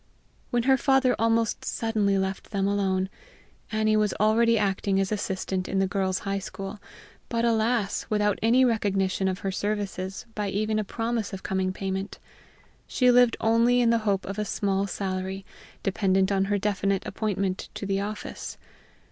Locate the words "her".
0.63-0.77, 9.45-9.51, 16.45-16.57